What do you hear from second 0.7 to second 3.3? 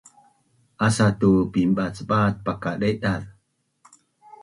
Asa tu painbacbac pakadaidaz